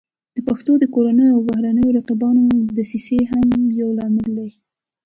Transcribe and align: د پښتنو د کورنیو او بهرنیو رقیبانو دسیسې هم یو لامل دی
د 0.35 0.37
پښتنو 0.47 0.73
د 0.79 0.85
کورنیو 0.93 1.33
او 1.35 1.41
بهرنیو 1.49 1.95
رقیبانو 1.99 2.43
دسیسې 2.77 3.17
هم 3.31 3.47
یو 3.81 3.89
لامل 3.97 4.27
دی 4.37 4.49